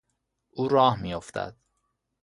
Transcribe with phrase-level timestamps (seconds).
[0.51, 1.55] او راه میافتد.